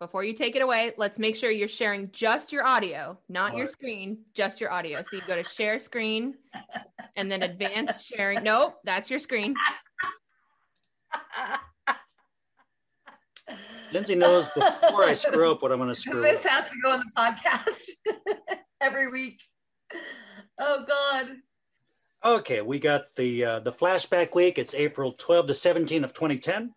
[0.00, 3.66] before you take it away, let's make sure you're sharing just your audio, not your
[3.66, 5.02] screen, just your audio.
[5.02, 6.34] So you go to share screen
[7.16, 8.42] and then advanced sharing.
[8.42, 9.54] Nope, that's your screen.
[13.92, 16.50] Lindsay knows before I screw up what I'm going to screw This up.
[16.50, 17.90] has to go on the podcast
[18.80, 19.40] every week.
[20.58, 21.26] Oh God.
[22.24, 24.58] Okay, we got the uh, the flashback week.
[24.58, 26.72] It's April 12 to 17 of 2010.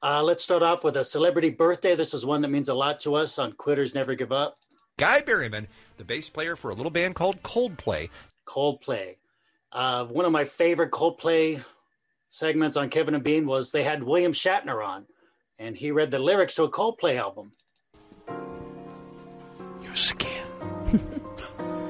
[0.00, 1.96] Uh, let's start off with a celebrity birthday.
[1.96, 4.58] This is one that means a lot to us on Quitters Never Give Up.
[4.96, 5.66] Guy Berryman,
[5.96, 8.10] the bass player for a little band called Coldplay.
[8.46, 9.16] Coldplay.
[9.72, 11.64] Uh, one of my favorite Coldplay
[12.30, 15.06] segments on Kevin and Bean was they had William Shatner on,
[15.58, 17.52] and he read the lyrics to a Coldplay album.
[19.82, 20.44] Your skin.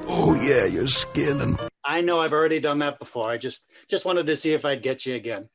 [0.08, 3.30] oh yeah, your skin and I know I've already done that before.
[3.30, 5.48] I just just wanted to see if I'd get you again.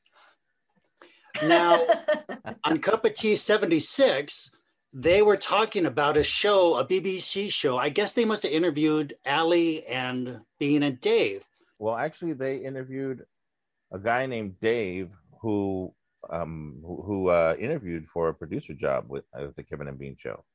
[1.41, 1.85] Now,
[2.63, 4.51] on Cup of Tea 76,
[4.93, 7.77] they were talking about a show, a BBC show.
[7.77, 11.49] I guess they must have interviewed Allie and Bean and Dave.
[11.79, 13.25] Well, actually, they interviewed
[13.91, 15.09] a guy named Dave
[15.41, 15.93] who
[16.29, 20.15] um, who, who uh, interviewed for a producer job with uh, the Kevin and Bean
[20.17, 20.45] show,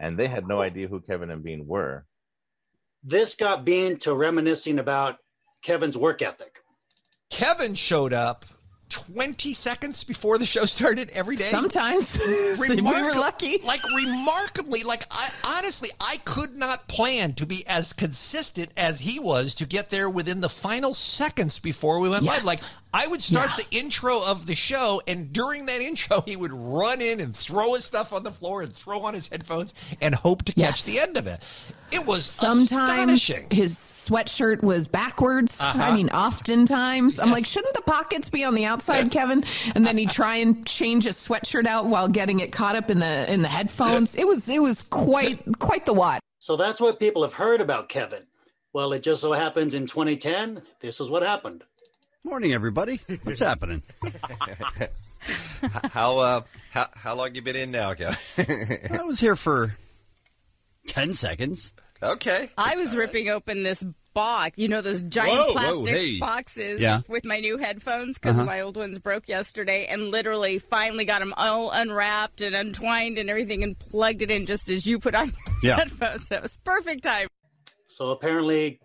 [0.00, 2.06] and they had no idea who Kevin and Bean were.
[3.04, 5.18] This got Bean to reminiscing about
[5.62, 6.60] Kevin's work ethic.
[7.30, 8.44] Kevin showed up
[8.88, 11.44] 20 seconds before the show started every day.
[11.44, 12.18] Sometimes
[12.58, 13.58] we were lucky.
[13.64, 19.18] Like remarkably, like I honestly, I could not plan to be as consistent as he
[19.18, 22.44] was to get there within the final seconds before we went live.
[22.44, 22.60] Like
[22.96, 23.64] I would start Yeah.
[23.70, 27.74] the intro of the show, and during that intro, he would run in and throw
[27.74, 30.84] his stuff on the floor and throw on his headphones and hope to catch Yes.
[30.84, 31.42] the end of it.
[31.92, 33.46] It was Sometimes astonishing.
[33.50, 35.60] his sweatshirt was backwards.
[35.60, 35.80] Uh-huh.
[35.82, 37.20] I mean, oftentimes.
[37.20, 39.44] I'm like, shouldn't the pockets be on the outside, Kevin?
[39.74, 42.98] And then he'd try and change his sweatshirt out while getting it caught up in
[43.00, 44.14] the in the headphones.
[44.14, 46.20] It was it was quite quite the watch.
[46.38, 48.22] So that's what people have heard about Kevin.
[48.72, 51.64] Well, it just so happens in 2010, this is what happened.
[52.26, 53.00] Morning, everybody.
[53.22, 53.84] What's happening?
[55.92, 56.40] How uh
[56.72, 58.16] how how long you been in now, Kevin?
[58.98, 59.76] I was here for
[60.88, 61.72] 10 seconds.
[62.02, 62.50] okay.
[62.58, 66.18] I was ripping open this box, you know, those giant Whoa, whoa, plastic hey.
[66.18, 67.02] boxes Yeah.
[67.06, 68.44] with my new headphones because Uh-huh.
[68.44, 73.30] my old ones broke yesterday, and literally finally got them all unwrapped and untwined and
[73.30, 75.76] everything, and plugged it in just as you put on your Yeah.
[75.78, 76.28] headphones.
[76.30, 77.28] That was perfect time.
[77.88, 78.80] So apparently,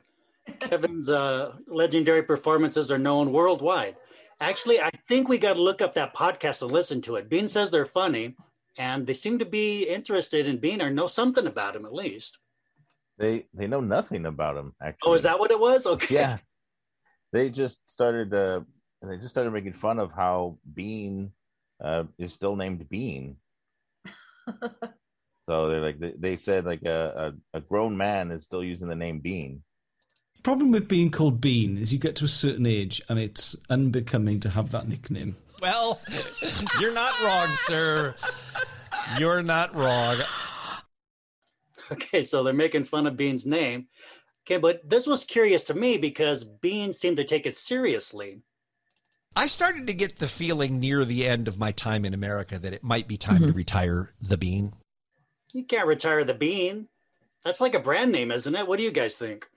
[0.60, 3.96] Kevin's uh, legendary performances are known worldwide.
[4.40, 7.30] Actually, I think we got to look up that podcast and listen to it.
[7.30, 8.36] Bean says they're funny,
[8.78, 12.40] and they seem to be interested in Bean or know something about him at least.
[13.18, 14.74] They they know nothing about him.
[14.82, 15.86] Actually, Oh, is that what it was?
[15.86, 16.16] Okay.
[16.16, 16.38] yeah?
[17.32, 18.34] They just started.
[18.34, 18.62] Uh,
[19.02, 21.32] they just started making fun of how Bean
[21.84, 23.38] uh, is still named Bean.
[25.50, 28.88] so they're like they, they said like a, a a grown man is still using
[28.88, 29.64] the name Bean.
[30.44, 34.40] Problem with being called Bean is you get to a certain age and it's unbecoming
[34.42, 35.36] to have that nickname.
[35.62, 36.02] Well,
[36.80, 38.16] you're not wrong, sir.
[39.20, 40.18] You're not wrong.
[41.92, 43.88] Okay, so they're making fun of Bean's name.
[44.46, 48.42] Okay, but this was curious to me because Bean seemed to take it seriously.
[49.36, 52.74] I started to get the feeling near the end of my time in America that
[52.74, 53.58] it might be time to mm-hmm.
[53.58, 54.74] retire the bean.
[55.54, 56.88] You can't retire the Bean.
[57.44, 58.68] That's like a brand name, isn't it?
[58.68, 59.48] What do you guys think?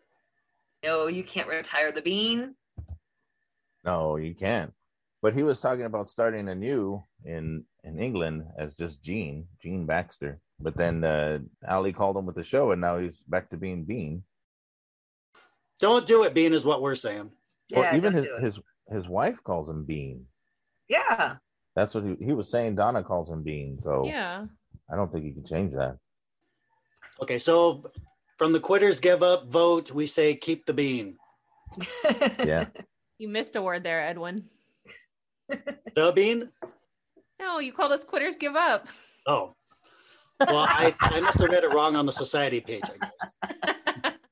[0.84, 2.54] No, you can't retire the bean.
[3.84, 4.72] No, you can't.
[5.22, 10.40] But he was talking about starting anew in in England as just Gene, Gene Baxter.
[10.60, 13.84] But then uh, Allie called him with the show, and now he's back to being
[13.84, 14.24] Bean.
[15.80, 17.30] Don't do it, Bean, is what we're saying.
[17.70, 20.26] Yeah, well, even his, his his wife calls him Bean.
[20.88, 21.36] Yeah.
[21.74, 22.76] That's what he, he was saying.
[22.76, 24.44] Donna calls him Bean, so Yeah.
[24.92, 25.96] I don't think he can change that.
[27.22, 27.90] Okay, so
[28.38, 31.16] from the quitters give up vote, we say keep the Bean.
[32.44, 32.66] Yeah,
[33.18, 34.44] You missed a word there, Edwin.
[35.94, 36.50] The Bean?
[37.40, 38.86] No, you called us quitters give up.
[39.26, 39.54] Oh.
[40.40, 44.12] Well, I, I must have read it wrong on the society page, I guess.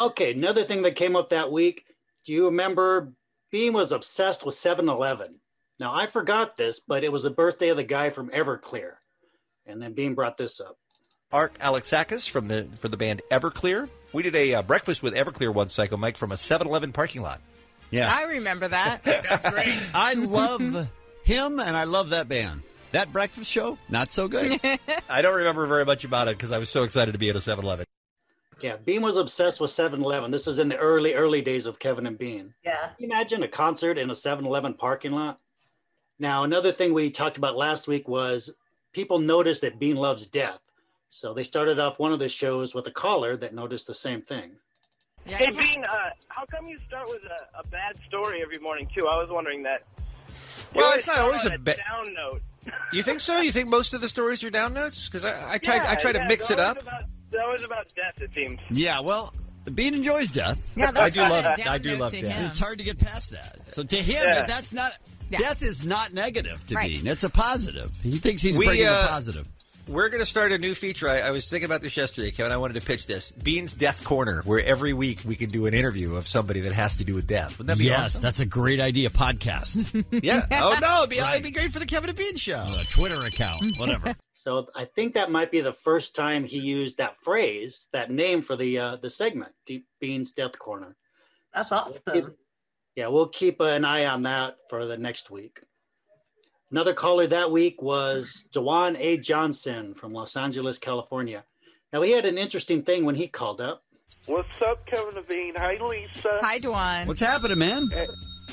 [0.00, 1.84] Okay, another thing that came up that week.
[2.24, 3.12] Do you remember
[3.52, 5.40] Bean was obsessed with 7 Eleven?
[5.78, 8.92] Now, I forgot this, but it was the birthday of the guy from Everclear.
[9.66, 10.78] And then Bean brought this up.
[11.32, 13.88] Art Alexakis from the for the band Everclear.
[14.12, 17.40] We did a uh, breakfast with Everclear one cycle, Mike, from a 7-Eleven parking lot.
[17.90, 18.12] Yeah.
[18.12, 19.02] I remember that.
[19.94, 20.88] I love
[21.22, 22.62] him and I love that band.
[22.90, 24.60] That breakfast show, not so good.
[25.08, 27.36] I don't remember very much about it because I was so excited to be at
[27.36, 27.86] a 7-Eleven.
[28.60, 30.32] Yeah, Bean was obsessed with 7 Eleven.
[30.32, 32.54] This is in the early, early days of Kevin and Bean.
[32.64, 32.88] Yeah.
[32.88, 35.38] Can you imagine a concert in a 7 Eleven parking lot?
[36.18, 38.50] Now, another thing we talked about last week was
[38.92, 40.60] people noticed that Bean loves death.
[41.12, 44.22] So they started off one of the shows with a caller that noticed the same
[44.22, 44.52] thing.
[45.26, 45.96] Hey, Bean, uh,
[46.28, 49.06] how come you start with a, a bad story every morning, too?
[49.06, 49.82] I was wondering that.
[50.72, 52.40] You Well, it's not always on a ba- down note.
[52.92, 53.40] You think so?
[53.40, 55.08] You think most of the stories are down notes?
[55.08, 56.80] Because I, I try, I Yeah, try to mix it up.
[56.80, 58.60] About, they're about death, it seems.
[58.70, 59.34] Yeah, well,
[59.74, 60.62] Bean enjoys death.
[60.76, 61.44] Yeah, that's I do love.
[61.44, 62.32] a down I do love to death.
[62.32, 62.46] him.
[62.46, 63.58] It's hard to get past that.
[63.72, 64.46] So to him, Yeah.
[64.46, 64.92] that's not.
[65.28, 65.38] Yeah.
[65.38, 66.90] Death is not negative to Right.
[66.92, 67.06] Bean.
[67.06, 67.92] It's a positive.
[68.02, 69.46] He thinks he's We, bringing uh, a positive.
[69.90, 71.08] We're going to start a new feature.
[71.08, 72.52] I, I was thinking about this yesterday, Kevin.
[72.52, 75.74] I wanted to pitch this Bean's Death Corner, where every week we can do an
[75.74, 77.58] interview of somebody that has to do with death.
[77.58, 78.22] Wouldn't that be yes, awesome?
[78.22, 79.10] that's a great idea.
[79.10, 80.04] Podcast.
[80.22, 80.46] Yeah.
[80.52, 81.30] Oh no, it'd be, Right.
[81.32, 82.76] it'd be great for the Kevin and Bean show.
[82.78, 84.14] A Twitter account, whatever.
[84.32, 88.40] So I think that might be the first time he used that phrase, that name
[88.40, 90.96] for the uh, the segment, Deep Bean's Death Corner.
[91.52, 92.02] That's we'll awesome.
[92.10, 92.24] keep-
[92.96, 95.60] yeah, we'll keep an eye on that for the next week.
[96.70, 99.16] Another caller that week was Dewan A.
[99.16, 101.44] Johnson from Los Angeles, California.
[101.92, 103.82] Now he had an interesting thing when he called up.
[104.26, 105.54] What's up, Kevin Levine?
[105.56, 106.38] Hi, Lisa.
[106.42, 107.06] Hi, Dwan.
[107.06, 107.88] What's happening, man?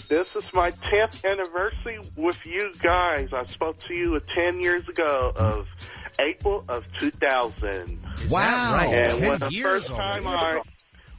[0.10, 3.30] This is my 10th anniversary with you guys.
[3.34, 5.68] I spoke to you 10 years ago of
[6.20, 8.00] April of 2000.
[8.32, 8.88] Wow, right?
[8.88, 10.60] And 10 when the years first time already.
[10.60, 10.64] I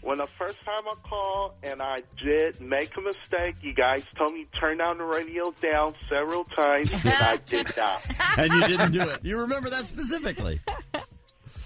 [0.09, 4.33] when the first time I called and I did make a mistake, you guys told
[4.33, 8.07] me turn down the radio down several times, and I did not.
[8.39, 9.23] and you didn't do it.
[9.23, 10.61] You remember that specifically.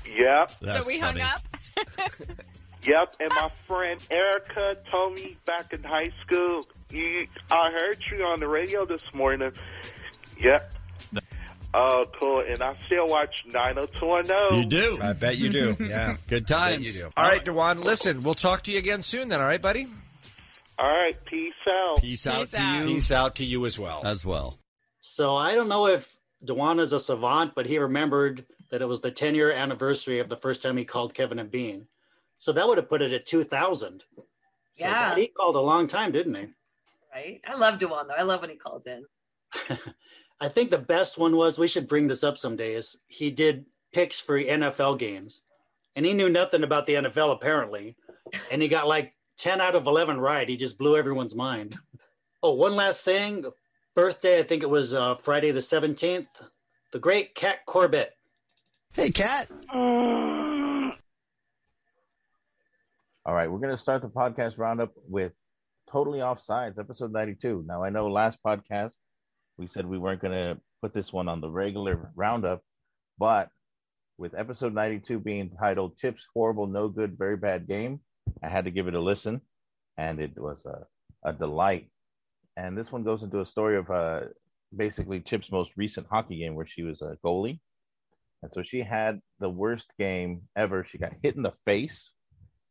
[0.05, 0.51] Yep.
[0.51, 1.41] so That's we hung up.
[2.85, 8.25] Yep, and my friend Erica told me back in high school, you, I heard you
[8.25, 9.53] on the radio this morning.
[10.41, 10.75] Yep.
[11.75, 12.41] Uh, oh, cool.
[12.41, 14.59] And I still watch 90210.
[14.59, 14.99] You do.
[15.01, 15.75] I bet you do.
[15.81, 16.17] Yeah.
[16.29, 16.87] Good Bet times.
[16.97, 17.11] you do.
[17.17, 19.87] All right, Dewan, listen, we'll talk to you again soon then, all right, buddy?
[20.79, 22.01] All right, peace out.
[22.01, 22.83] Peace out Peace to out.
[22.83, 24.03] you Peace out to you as well.
[24.05, 24.59] as well.
[25.01, 29.01] So I don't know if Dewan is a savant, but he remembered that it was
[29.01, 31.87] the 10 year anniversary of the first time he called Kevin and Bean.
[32.39, 34.03] So that would have put it at 2000.
[34.17, 34.25] So
[34.77, 35.15] Yeah.
[35.15, 36.47] he called a long time, didn't he?
[37.15, 37.41] Right?
[37.47, 38.15] I love Dewan though.
[38.15, 39.05] I love when he calls in.
[40.43, 43.65] I think the best one was we should bring this up someday is he did
[43.93, 45.43] picks for NFL games
[45.95, 47.95] and he knew nothing about the NFL apparently.
[48.51, 50.49] And he got like 10 out of 11 right.
[50.49, 51.79] He just blew everyone's mind.
[52.43, 53.45] Oh, one last thing.
[53.95, 56.27] Birthday, I think it was uh, Friday the 17th.
[56.93, 58.17] The great Kat Corbett.
[58.95, 59.49] Hey, Cat.
[59.73, 60.93] All
[63.27, 65.35] right, we're going to start the podcast roundup with
[65.89, 67.63] Totally Offsides, episode 92.
[67.65, 68.95] Now, I know last podcast
[69.59, 72.63] we said we weren't going to put this one on the regular roundup,
[73.19, 73.51] but
[74.19, 78.01] with episode 92 being titled Chip's Horrible, No Good, Very Bad Game,
[78.43, 79.41] I had to give it a listen,
[79.97, 80.87] and it was a,
[81.29, 81.91] a delight.
[82.57, 84.21] And this one goes into a story of uh,
[84.77, 87.61] basically Chip's most recent hockey game where she was a goalie.
[88.43, 90.85] And so she had the worst game ever.
[90.85, 92.13] She got hit in the face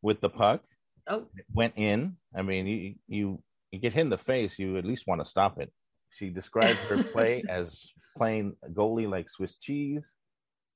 [0.02, 0.62] with the puck.
[1.08, 2.16] Oh, It went in.
[2.36, 5.30] I mean, you you you get hit in the face, you at least want to
[5.30, 5.72] stop it.
[6.18, 10.14] She described her play as playing goalie like Swiss cheese,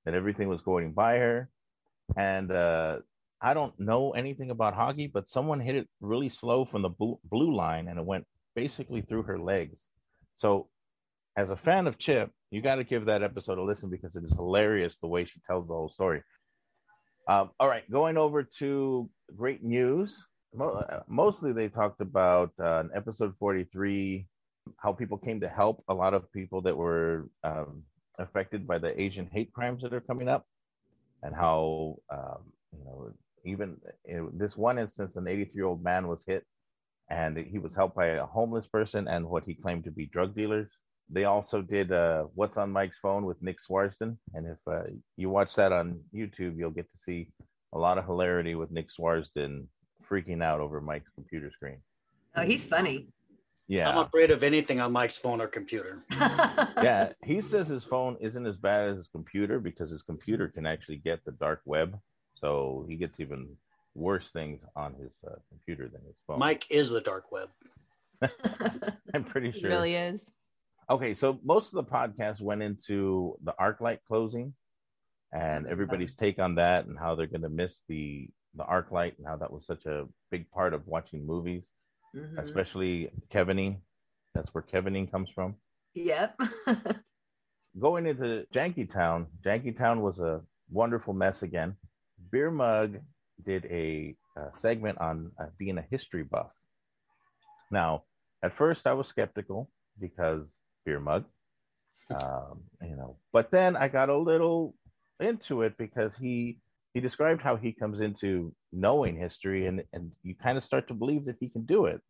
[0.04, 1.50] that everything was going by her.
[2.16, 2.98] And uh,
[3.40, 7.18] I don't know anything about hockey, but someone hit it really slow from the blue,
[7.24, 9.86] blue line and it went basically through her legs.
[10.36, 10.68] So,
[11.36, 14.24] as a fan of Chip, you got to give that episode a listen because it
[14.24, 16.22] is hilarious the way she tells the whole story.
[17.28, 20.24] Um, all right, going over to great news.
[21.06, 24.26] Mostly they talked about uh, episode 43
[24.78, 27.82] how people came to help a lot of people that were um,
[28.18, 30.46] affected by the Asian hate crimes that are coming up,
[31.22, 33.12] and how um, you know
[33.44, 36.44] even in this one instance, an 83 year old man was hit,
[37.08, 40.34] and he was helped by a homeless person and what he claimed to be drug
[40.34, 40.68] dealers.
[41.08, 45.30] They also did uh, "What's on Mike's Phone" with Nick Swardson, and if uh, you
[45.30, 47.28] watch that on YouTube, you'll get to see
[47.72, 49.66] a lot of hilarity with Nick Swardson
[50.08, 51.78] freaking out over Mike's computer screen.
[52.36, 53.08] oh, he's funny.
[53.68, 56.04] Yeah, I'm afraid of anything on Mike's phone or computer.
[56.12, 57.12] yeah.
[57.24, 60.98] He says his phone isn't as bad as his computer because his computer can actually
[60.98, 61.98] get the dark web,
[62.34, 63.48] so he gets even
[63.94, 66.38] worse things on his uh, computer than his phone.
[66.38, 67.48] Mike is the dark web.
[69.14, 69.70] I'm pretty He sure.
[69.70, 70.22] really is.
[70.88, 74.54] Okay, so most of the podcast went into the ArcLight closing
[75.32, 79.26] and everybody's take on that and how they're going to miss the the ArcLight and
[79.26, 81.66] how that was such a big part of watching movies,
[82.16, 82.38] Mhm.
[82.38, 83.80] especially Kevining.
[84.34, 85.56] That's where Kevining comes from.
[85.94, 86.38] Yep.
[87.78, 91.76] Going into Jankytown, Jankytown was a wonderful mess again.
[92.30, 92.98] Beer Mug
[93.44, 96.52] did a, uh segment on uh, being a history buff.
[97.70, 98.04] Now,
[98.42, 100.46] at first I was skeptical because
[100.84, 101.24] Beer Mug,
[102.10, 103.18] um, you know.
[103.32, 104.74] But then I got a little
[105.20, 106.58] into it because he
[106.94, 110.94] he described how he comes into knowing history, and and you kind of start to
[110.94, 112.00] believe that he can do it.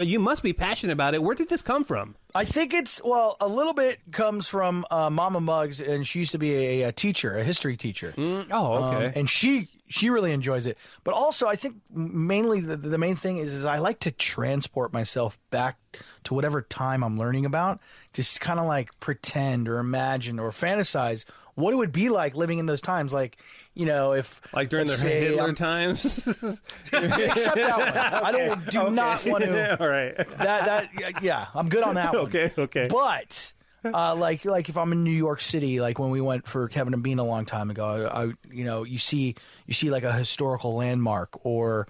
[0.00, 1.22] But you must be passionate about it.
[1.22, 2.16] Where did this come from?
[2.34, 6.32] I think it's well, a little bit comes from uh, Mama Muggs, and she used
[6.32, 8.14] to be a, a teacher, a history teacher.
[8.16, 9.06] oh, okay.
[9.06, 10.78] Um, and she she really enjoys it.
[11.04, 14.94] But also, I think mainly the, the main thing is is I like to transport
[14.94, 15.78] myself back
[16.24, 17.80] to whatever time I'm learning about,
[18.14, 22.58] just kind of like pretend or imagine or fantasize what it would be like living
[22.58, 23.12] in those times.
[23.12, 23.36] Like,
[23.74, 26.26] you know, if Like during the say Hitler I'm- times.
[26.92, 28.24] Except that one.
[28.24, 28.94] I don't do Okay.
[28.94, 29.80] not want to.
[29.80, 30.16] All right.
[30.16, 32.22] That that yeah, I'm good on that one.
[32.26, 32.88] Okay, okay.
[32.90, 33.52] But
[33.84, 36.94] uh, like like if I'm in New York City, like when we went for Kevin
[36.94, 39.34] and Bean a long time ago, I, I you know you see
[39.66, 41.86] you see like a historical landmark or.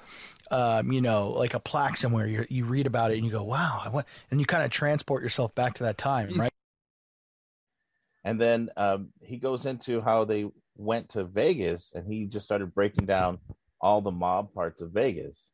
[0.52, 3.44] Um, you know, like a plaque somewhere, you you read about it and you go,
[3.44, 6.50] "Wow!" I went, and you kind of transport yourself back to that time, right?
[8.24, 10.46] And then um, he goes into how they
[10.76, 13.38] went to Vegas, and he just started breaking down
[13.80, 15.49] all the mob parts of Vegas.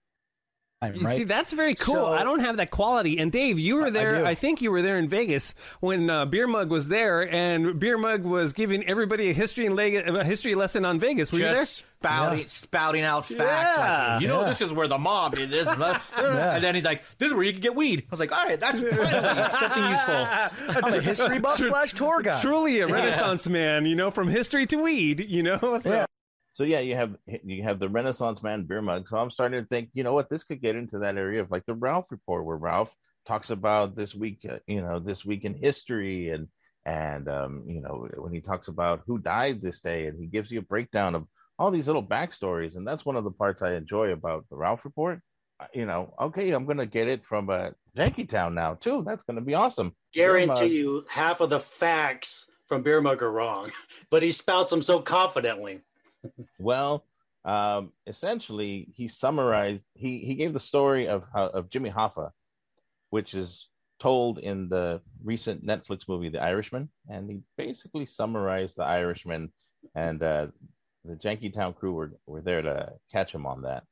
[0.85, 1.95] You See, that's very cool.
[1.95, 3.18] So- I don't have that quality.
[3.18, 4.18] And Dave, you were there.
[4.18, 4.26] do.
[4.26, 7.97] I, think you were there in Vegas when uh, Beer Mug was there, and Beer
[7.97, 11.33] Mug was giving everybody a history and leg- a history lesson on Vegas.
[11.33, 11.64] Were you there?
[11.64, 13.78] Just spouting, spouting out facts.
[13.78, 14.12] Yeah.
[14.12, 14.49] Like, you know, Yeah.
[14.50, 15.49] this is where the mob is.
[15.49, 15.66] This,
[16.16, 18.00] And then he's like, this is where you can get weed.
[18.02, 20.14] I was like, all right, that's something useful.
[20.85, 22.42] I'm a history buff slash tour guide.
[22.42, 25.25] Truly a Renaissance man, you know, from history to weed.
[25.26, 25.78] You know.
[25.83, 26.04] So-
[26.57, 29.09] So yeah, you have you have the Renaissance man beer mug.
[29.11, 31.51] So I'm starting to think, you know what, this could get into that area of
[31.51, 32.95] like the Ralph report, where Ralph
[33.27, 36.49] talks about this week, uh, you know, this week in history, and
[36.87, 40.51] and um, you know when he talks about who died this day, and he gives
[40.51, 41.27] you a breakdown of
[41.59, 44.87] all these little backstories, and that's one of the parts I enjoy about the Ralph
[44.87, 45.21] report.
[45.61, 49.03] Uh, You know, okay, I'm gonna get it from a Janky Town now too.
[49.07, 49.95] That's gonna be awesome.
[50.15, 53.73] Guarantee you, half of the facts from Beer Mug are wrong,
[54.11, 55.83] but he spouts them so confidently.
[56.59, 57.04] Well,
[57.45, 59.83] um, essentially, he summarized.
[59.95, 62.30] He he gave the story of of Jimmy Hoffa,
[63.11, 63.68] which is
[63.99, 69.52] told in the recent Netflix movie The Irishman, and he basically summarized The Irishman,
[69.95, 70.49] and uh,
[71.04, 73.85] the Jankytown crew were were there to catch him on that.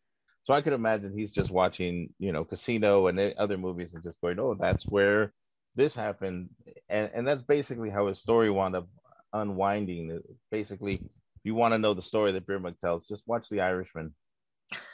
[0.43, 4.21] So I could imagine he's just watching, you know, Casino and other movies and just
[4.21, 5.33] going, "Oh, that's where
[5.75, 6.51] this happened,"
[6.89, 8.89] and and that's basically how his story wound up
[9.33, 10.21] unwinding.
[10.51, 11.01] Basically,
[11.45, 14.15] you want to know the story that Beer Mug tells, just watch The Irishman.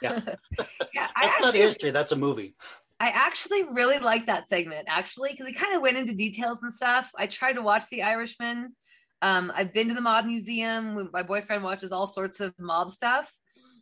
[0.01, 0.19] Yeah,
[0.93, 1.91] yeah That's not history.
[1.91, 2.55] That's a movie.
[2.99, 6.71] I actually really like that segment, actually, because it kind of went into details and
[6.71, 7.09] stuff.
[7.17, 8.75] I tried to watch The Irishman.
[9.23, 11.09] Um, I've been to the Mob Museum.
[11.11, 13.31] My boyfriend watches all sorts of mob stuff.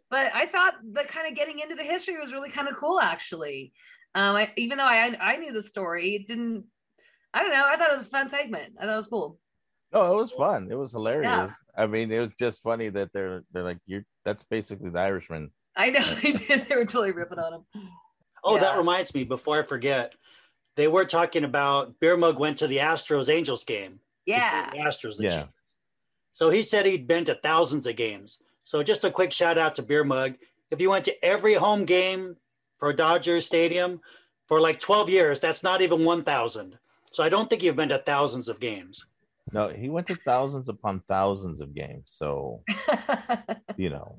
[0.10, 3.00] But I thought the kind of getting into the history was really kind of cool,
[3.00, 3.74] actually.
[4.16, 6.66] Um, I, even though I I knew the story, it didn't.
[7.34, 7.66] I don't know.
[7.66, 8.74] I thought it was a fun segment.
[8.80, 9.38] I thought it was cool.
[9.92, 10.68] No, it was fun.
[10.72, 11.26] It was hilarious.
[11.30, 11.50] Yeah.
[11.76, 14.04] I mean, it was just funny that they're they're like you're.
[14.26, 15.52] That's basically The Irishman.
[15.76, 16.68] I know they did.
[16.68, 17.62] They were totally ripping on him.
[18.44, 18.62] Oh, Yeah.
[18.62, 19.24] that reminds me.
[19.24, 20.14] Before I forget,
[20.76, 24.00] they were talking about Beer Mug went to the Astros Angels game.
[24.26, 24.70] Yeah.
[24.72, 25.18] The Astros.
[25.18, 25.38] The Yeah.
[25.38, 25.54] Chiefs.
[26.32, 28.40] So he said he'd been to thousands of games.
[28.64, 30.36] So just a quick shout out to Beer Mug.
[30.70, 32.38] If you went to every home game
[32.78, 34.00] for Dodger Stadium
[34.48, 36.78] for like 12 years, that's not even 1,000.
[37.12, 39.06] So I don't think you've been to thousands of games.
[39.52, 42.04] No, he went to thousands upon thousands of games.
[42.08, 42.64] So
[43.78, 44.18] you know,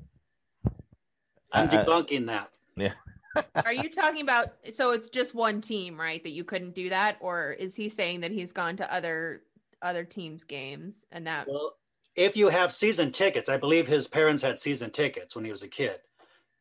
[1.51, 2.49] I'm I- I- debunking that.
[2.75, 2.93] yeah.
[3.65, 6.21] Are you talking about so it's just one team, right?
[6.21, 9.43] That you couldn't do that, or is he saying that he's gone to other
[9.81, 11.47] other teams' games and that?
[11.47, 11.77] Well,
[12.17, 15.63] if you have season tickets, I believe his parents had season tickets when he was
[15.63, 15.99] a kid.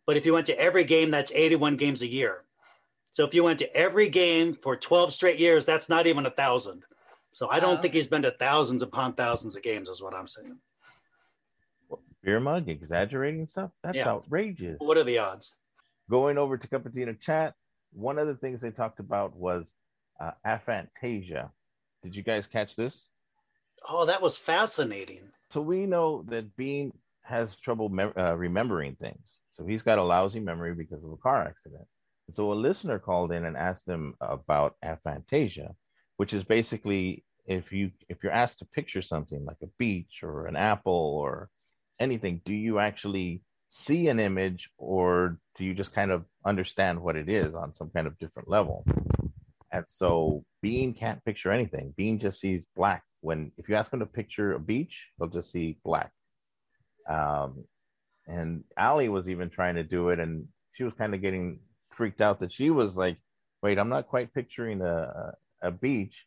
[0.07, 2.45] But if you went to every game, that's 81 games a year.
[3.13, 6.31] So if you went to every game for 12 straight years, that's not even a
[6.31, 6.85] thousand.
[7.33, 7.83] So I don't Wow.
[7.83, 10.61] think he's been to thousands upon thousands of games, is what I'm saying.
[12.23, 13.71] Beer Mug exaggerating stuff.
[13.83, 14.09] That's Yeah.
[14.09, 14.79] outrageous.
[14.81, 15.55] What are the odds?
[16.11, 17.55] Going over to cup of tea in chat,
[17.93, 19.73] one of the things they talked about was
[20.21, 21.51] uh, aphantasia.
[22.03, 23.09] Did you guys catch this?
[23.89, 25.33] Oh, that was fascinating.
[25.49, 29.41] So we know that Bean has trouble mem- uh, remembering things.
[29.51, 31.87] So he's got a lousy memory because of a car accident.
[32.27, 35.75] And so a listener called in and asked him about aphantasia,
[36.21, 40.45] which is basically if you if you're asked to picture something like a beach or
[40.45, 41.49] an apple or
[41.99, 47.17] anything, do you actually see an image or do you just kind of understand what
[47.17, 48.85] it is on some kind of different level?
[49.73, 51.95] And so Bean can't picture anything.
[51.97, 53.03] Bean just sees black.
[53.23, 56.13] When if you ask him to picture a beach, he'll just see black.
[57.09, 57.65] Um,
[58.27, 62.21] and Allie was even trying to do it, and she was kind of getting freaked
[62.21, 63.17] out that she was like,
[63.63, 65.33] "Wait, I'm not quite picturing a
[65.63, 66.27] a, beach."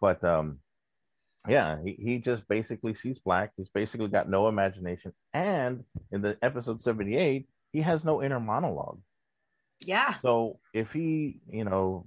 [0.00, 0.60] But um,
[1.48, 3.52] yeah, he, he just basically sees black.
[3.56, 5.12] He's basically got no imagination.
[5.32, 9.00] And in the episode 78, he has no inner monologue.
[9.80, 10.16] Yeah.
[10.16, 12.06] So if he, you know,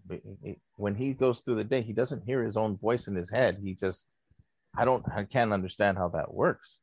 [0.76, 3.60] when he goes through the day, he doesn't hear his own voice in his head.
[3.64, 4.06] He just,
[4.76, 6.80] I don't, I can't understand how that works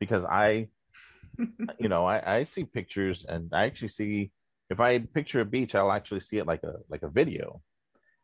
[0.00, 0.68] because I,
[1.78, 4.30] you know, I, I see pictures and I actually see,
[4.70, 7.60] if I picture a beach, I'll actually see it like a, like a video.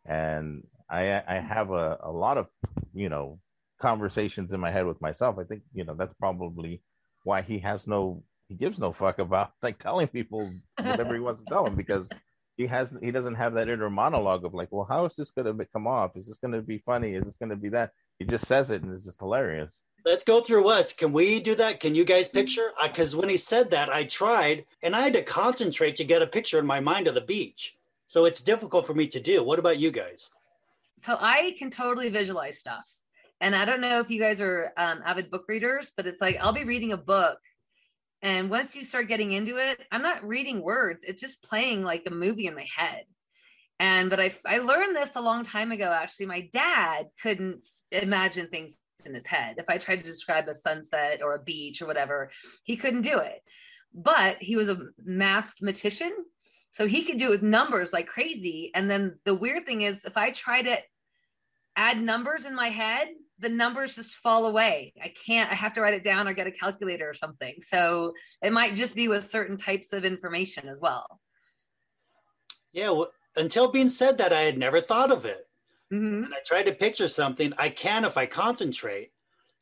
[0.07, 2.47] And I, uh, I have a, a lot of,
[2.93, 3.41] you know,
[3.81, 5.37] conversations in my head with myself.
[5.39, 6.83] I think, you know, that's probably
[7.25, 11.43] why he has no, he gives no fuck about like telling people whatever he wants
[11.43, 12.09] to tell them because
[12.57, 15.59] he has he doesn't have that inner monologue of like, well, how is this going
[15.59, 16.17] to come off?
[16.17, 17.15] Is this going to be funny?
[17.15, 17.91] Is this going to be that?
[18.19, 19.81] He just says it and it's just hilarious.
[20.05, 20.93] Let's go through us.
[20.93, 21.81] Can we do that?
[21.81, 22.73] Can you guys picture?
[22.83, 26.27] Because when he said that, I tried and I had to concentrate to get a
[26.27, 27.77] picture in my mind of the beach.
[28.07, 29.43] So it's difficult for me to do.
[29.43, 30.31] What about you guys?
[31.05, 32.89] So I can totally visualize stuff.
[33.41, 36.39] And I don't know if you guys are um, avid book readers, but it's like
[36.41, 37.39] I'll be reading a book.
[38.23, 42.05] And once you start getting into it, I'm not reading words, it's just playing like
[42.07, 43.05] a movie in my head.
[43.79, 45.93] And but I, I learned this a long time ago.
[45.93, 49.57] Actually, my dad couldn't imagine things in his head.
[49.59, 52.31] If I tried to describe a sunset or a beach or whatever,
[52.63, 53.43] he couldn't do it.
[53.93, 56.13] But he was a mathematician,
[56.71, 58.71] so he could do it with numbers like crazy.
[58.75, 60.79] And then the weird thing is, if I try to
[61.77, 64.93] add numbers in my head, the numbers just fall away.
[65.03, 67.57] I can't, I have to write it down or get a calculator or something.
[67.61, 71.21] So it might just be with certain types of information as well.
[72.73, 75.49] Yeah, well, until Bean said that, I had never thought of it.
[75.93, 76.25] Mm-hmm.
[76.25, 77.53] And I tried to picture something.
[77.59, 79.13] I can if I concentrate,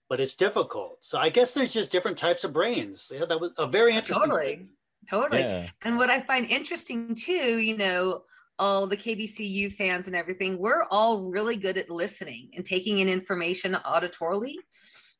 [0.08, 0.98] but it's difficult.
[1.00, 3.10] So I guess there's just different types of brains.
[3.12, 4.28] Yeah, that was a very interesting.
[4.28, 4.66] Totally.
[5.10, 5.40] Totally.
[5.40, 5.68] Yeah.
[5.82, 8.22] And what I find interesting too, you know,
[8.58, 13.08] all the KBCU fans and everything, we're all really good at listening and taking in
[13.08, 14.54] information auditorily.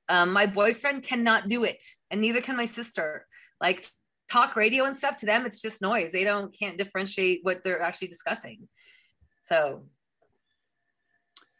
[0.08, 3.26] Um, my boyfriend cannot do it, and neither can my sister.
[3.60, 3.86] Like
[4.30, 6.12] talk radio and stuff to them, it's just noise.
[6.12, 8.68] They don't can't differentiate what they're actually discussing.
[9.44, 9.84] So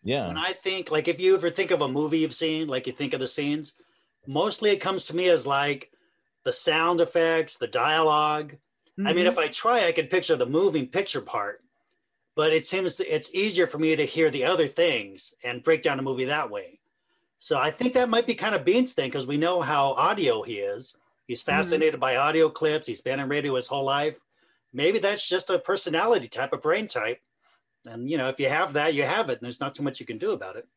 [0.03, 0.29] Yeah.
[0.29, 2.93] When I think, like, if you ever think of a movie you've seen, like you
[2.93, 3.73] think of the scenes,
[4.27, 5.91] mostly it comes to me as like
[6.45, 7.69] the sound effects, the
[8.97, 9.29] dialog I mean, Mhm.
[9.33, 11.65] if I try, I could picture the moving picture part,
[12.35, 15.83] but it seems that it's easier for me to hear the other things and break
[15.83, 16.81] down a movie that way.
[17.39, 20.43] So I think that might be kind of Bean's thing because we know how audio
[20.43, 20.97] he is.
[21.27, 22.87] He's fascinated by audio clips.
[22.87, 24.21] He's been in radio his whole life.
[24.73, 27.21] Maybe that's just a personality type, a brain type.
[27.87, 29.99] And you know, if you have that, you have it, and there's not too much
[29.99, 30.69] you can do about it.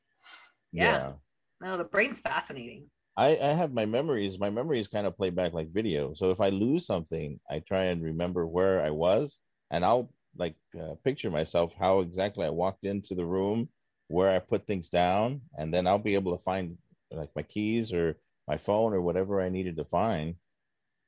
[0.71, 1.13] yeah.
[1.61, 2.89] No, the brain's fascinating.
[3.17, 4.39] I, I have my memories.
[4.39, 6.13] My memories kind of play back like video.
[6.13, 9.39] So if I lose something, I try and remember where I was,
[9.71, 13.69] and I'll like uh, picture myself how exactly I walked into the room,
[14.09, 16.77] where I put things down, and then I'll be able to find
[17.11, 20.35] like my keys or my phone or whatever I needed to find.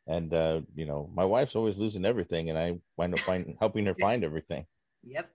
[0.08, 3.86] And uh, you know, my wife's always losing everything, and I wind up find, helping
[3.86, 4.66] her find everything.
[5.04, 5.30] Yep.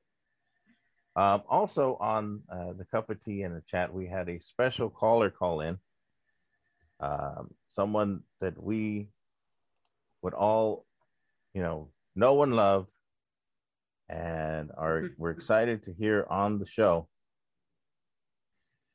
[1.15, 4.89] Um, also on uh, the cup of tea in the chat, we had a special
[4.89, 5.79] caller call in.
[7.03, 9.09] Um, someone that we
[10.23, 10.87] would all,
[11.53, 12.89] you know, know and love,
[14.09, 17.09] and are we're excited to hear on the show.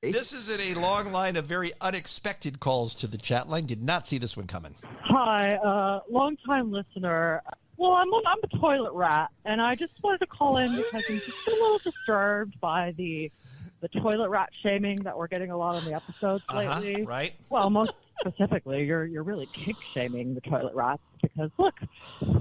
[0.02, 3.65] This is in a long line of very unexpected calls to the chat line.
[3.65, 4.76] Did not see this one coming.
[5.02, 7.41] Hi, uh, long-time listener.
[7.78, 11.17] Well, I'm I'm a toilet rat, and I just wanted to call in because I'm
[11.17, 13.32] just a little disturbed by the
[13.82, 17.04] the toilet rat shaming that we're getting a lot on the episodes Uh-huh, lately.
[17.06, 17.34] right?
[17.50, 21.76] Well, most specifically, you're you're really kink shaming the toilet rats because look,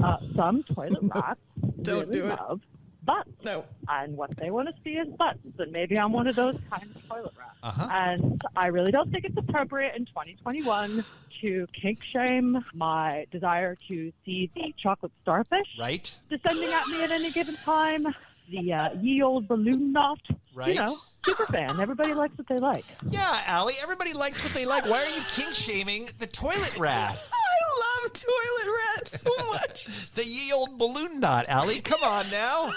[0.03, 1.41] uh, some toilet rats
[1.83, 2.39] Don't really do it.
[2.41, 2.61] love
[3.05, 3.31] butts.
[3.45, 3.65] No.
[3.89, 6.83] And what they want to see is buttons, and maybe I'm one of those kind
[6.83, 7.57] of toilet rats.
[7.63, 7.89] Uh-huh.
[7.93, 11.05] And I really don't think it's appropriate in 2021
[11.43, 16.13] to kink shame my desire to see the chocolate starfish Right.
[16.31, 18.07] descending at me at any given time.
[18.51, 20.21] The uh, ye old balloon knot.
[20.55, 20.71] Right.
[20.71, 21.81] You know, super fan.
[21.81, 22.85] Everybody likes what they like.
[23.09, 24.85] Yeah, Allie, everybody likes what they like.
[24.89, 27.19] Why are you kink shaming the toilet rat?
[27.33, 30.11] I love toilet rats so much.
[30.15, 31.81] the ye old balloon knot, Allie.
[31.81, 32.73] Come on now.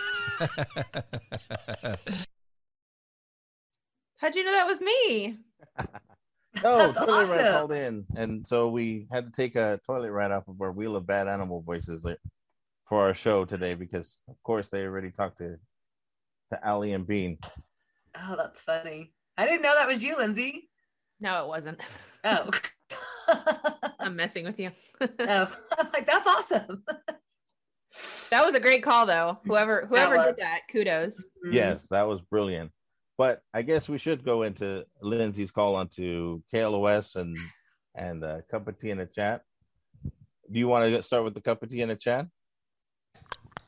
[4.17, 5.37] How'd you know that was me?
[5.77, 5.85] No,
[6.63, 10.31] oh, That's toilet rat called in, and so we had to take a toilet rat
[10.31, 12.15] off of our wheel of bad animal voices uh,
[12.87, 15.57] for our show today because, of course, they already talked to
[16.51, 17.37] to Allie and Bean.
[18.21, 19.13] Oh, that's funny.
[19.37, 20.69] I didn't know that was you, Lindsay.
[21.19, 21.79] No, it wasn't.
[22.23, 22.49] Oh.
[23.99, 24.71] I'm messing with you.
[25.01, 26.83] oh, I'm like, that's awesome.
[28.29, 29.39] That was a great call, though.
[29.45, 30.27] Whoever whoever was.
[30.27, 31.15] did that, kudos.
[31.15, 31.53] Mm-hmm.
[31.53, 32.71] Yes, that was brilliant.
[33.17, 37.37] But I guess we should go into Lindsay's call onto KLOS and
[37.95, 39.41] and uh, cup of tea in the chat.
[40.03, 42.27] Do you want to start with the cup of tea in the chat?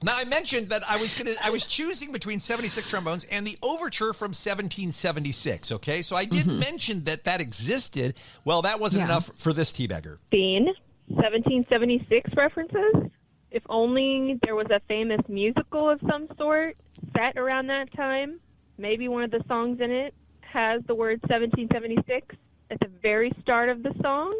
[0.03, 3.57] Now I mentioned that I was gonna I was choosing between 76 trombones and the
[3.61, 5.71] overture from 1776.
[5.73, 6.59] Okay, so I did mm-hmm.
[6.59, 8.17] mention that that existed.
[8.43, 9.05] Well, that wasn't Yeah.
[9.05, 10.17] enough for this teabagger.
[10.31, 10.65] Bean,
[11.07, 13.11] 1776 references.
[13.51, 16.77] If only there was a famous musical of some sort
[17.15, 18.39] set around that time.
[18.77, 22.35] Maybe one of the songs in it has the word 1776
[22.71, 24.35] at the very start of the song.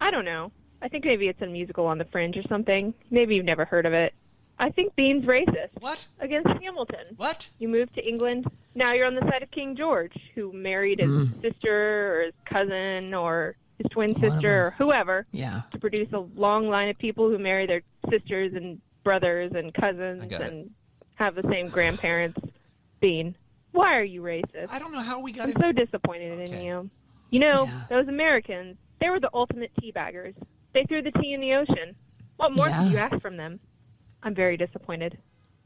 [0.00, 0.52] I don't know.
[0.82, 2.92] I think maybe it's a musical on the fringe or something.
[3.10, 4.12] Maybe you've never heard of it.
[4.58, 5.70] I think Bean's racist.
[5.80, 6.06] What?
[6.20, 7.14] Against Hamilton.
[7.16, 7.48] What?
[7.58, 8.46] You moved to England.
[8.74, 11.42] Now you're on the side of King George, who married his mm.
[11.42, 15.62] sister or his cousin or his twin sister or whoever Yeah.
[15.72, 20.26] to produce a long line of people who marry their sisters and brothers and cousins
[20.26, 20.52] got it.
[20.52, 20.70] and
[21.16, 22.40] have the same grandparents.
[23.00, 23.36] Bean,
[23.72, 24.68] why are you racist?
[24.70, 26.90] I don't know how we got I'm so disappointed in you.
[27.30, 30.34] You know, those Americans, they were the ultimate teabaggers.
[30.72, 31.94] They threw the tea in the ocean.
[32.36, 32.82] What more Yeah.
[32.82, 33.60] could you ask from them?
[34.26, 35.16] I'm very disappointed.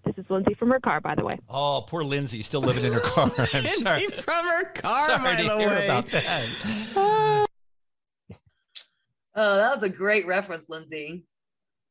[0.04, 1.38] This is Lindsay from her car, by the way.
[1.48, 3.30] Oh, poor Lindsay, still living in her car.
[3.38, 4.06] I'm Lindsay sorry.
[4.08, 5.84] from her car, Sorry by to the hear way.
[5.86, 7.46] about that.
[9.36, 11.24] Oh, that was a great reference, Lindsay.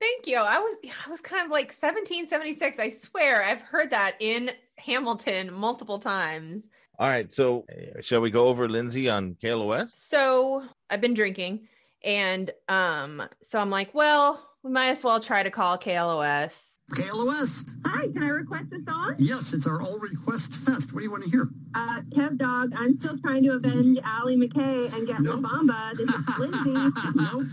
[0.01, 0.35] Thank you.
[0.37, 2.77] I was I was kind of like 1776.
[2.79, 6.67] I swear I've heard that in Hamilton multiple times.
[6.99, 7.65] All right, so
[8.01, 9.91] shall we go over Lindsay on KLOS?
[9.95, 11.69] So I've been drinking
[12.03, 16.65] and um so I'm like, well, we might as well try to call KLOS.
[16.93, 17.69] KLOS.
[17.85, 19.13] Hi, can I request a song?
[19.19, 20.91] Yes, it's our All Request Fest.
[20.91, 21.47] What do you want to hear?
[21.75, 25.91] Uh, Kev Dog, I'm still trying to avenge Allie McKay and get La Bamba.
[25.95, 26.71] This is Lindsay.
[26.73, 27.45] nope.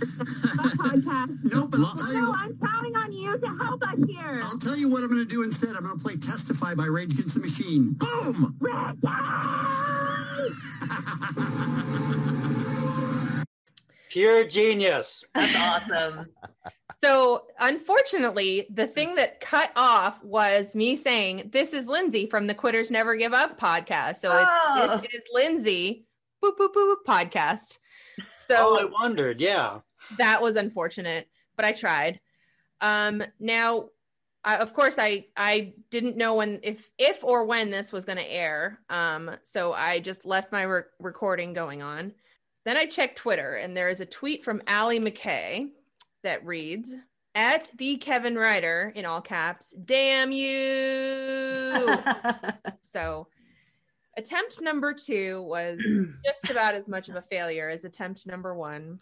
[0.79, 1.39] podcast.
[1.53, 4.41] Nope, but I'll tell you no, what- I'm counting on you to help us here.
[4.43, 5.77] I'll tell you what I'm going to do instead.
[5.77, 7.93] I'm going to play Testify by Rage Against the Machine.
[7.93, 8.57] Boom!
[14.11, 15.25] Pure genius.
[15.35, 16.27] That's awesome.
[17.05, 22.55] So unfortunately, the thing that cut off was me saying, This is Lindsay from the
[22.55, 24.19] Quitters Never Give Up podcast.
[24.19, 24.83] So Oh.
[24.95, 26.07] it's this is Lindsay
[26.43, 27.79] boop boop boop boop podcast.
[28.49, 29.41] So Oh, I wondered.
[29.41, 29.81] Yeah.
[30.19, 32.21] that was unfortunate but i tried
[32.81, 33.89] um now
[34.45, 38.19] I, of course i i didn't know when if if or when this was going
[38.19, 42.13] to air um so i just left my re- recording going on
[42.67, 45.71] then i checked twitter and there is a tweet from Allie mckay
[46.27, 46.93] that reads
[47.37, 51.99] at the kevin ryder in all caps damn you.
[52.81, 53.29] So
[54.17, 55.79] attempt number two was
[56.27, 58.99] just about as much of a failure as attempt number one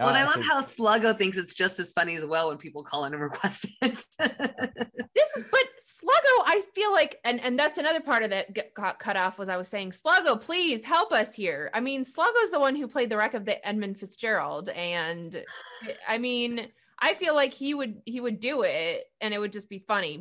[0.00, 2.58] Well, and I Uh, love how Sluggo thinks it's just as funny as well when
[2.58, 4.04] people call in and request it.
[4.18, 5.64] this is but
[6.02, 9.48] sluggo i feel like and and that's another part of that got cut off was
[9.48, 11.70] i was saying sluggo please help us here.
[11.72, 15.42] I mean sluggo's the one who played the wreck of the edmund fitzgerald and
[16.08, 16.68] i mean
[17.00, 20.20] i feel like he would he would do it and it would just be funny.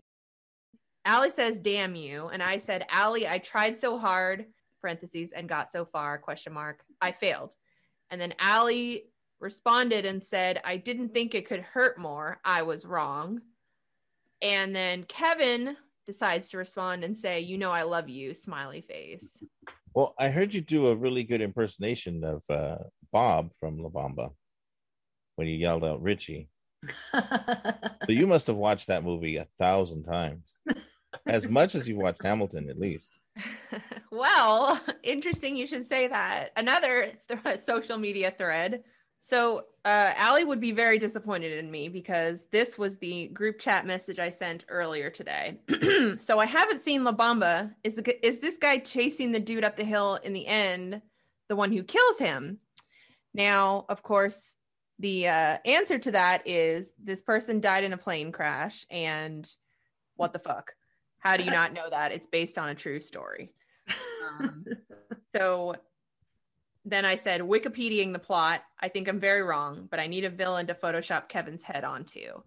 [1.06, 4.46] Allie says damn you and i said Allie i tried so hard
[4.82, 7.54] parentheses and got so far question mark i failed.
[8.10, 9.06] And then Allie
[9.44, 13.42] responded and said i didn't think it could hurt more i was wrong
[14.44, 19.42] and then Kevin decides to respond and say, "You know I love you." Smiley face.
[19.96, 24.34] Well, I heard you do a really good impersonation of uh, Bob from La Bamba
[25.38, 26.50] when you yelled out Richie.
[27.14, 30.58] so you must have watched that movie a thousand times,
[31.26, 33.18] as much as you've watched Hamilton, at least.
[34.12, 36.52] Well, interesting you should say that.
[36.56, 38.84] Another th- social media thread.
[39.26, 43.86] So, uh, Allie would be very disappointed in me because this was the group chat
[43.86, 45.60] message I sent earlier today.
[46.20, 47.74] so, I haven't seen La Bamba.
[47.86, 51.02] Is, the, is this guy chasing the dude up the hill in the end
[51.48, 52.60] the one who kills him?
[53.34, 54.56] Now, of course,
[55.00, 58.86] the uh, answer to that is this person died in a plane crash.
[58.92, 59.50] And
[60.16, 60.74] what the fuck?
[61.20, 62.12] How do you not know that?
[62.12, 63.54] It's based on a true story.
[64.40, 64.66] Um,
[65.36, 65.76] so
[66.86, 68.62] then I said, Wikipediaing the plot.
[68.80, 72.44] I think I'm very wrong, but I need a villain to Photoshop Kevin's head onto.